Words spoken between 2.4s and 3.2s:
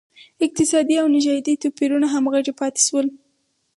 پاتې شول.